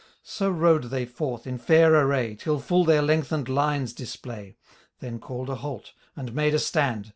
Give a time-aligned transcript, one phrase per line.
[0.23, 2.33] So rode they forth in fair array.
[2.33, 4.57] Till full their lengthened lines display;
[5.03, 7.09] ^ Tlien called a halt, and made a stand.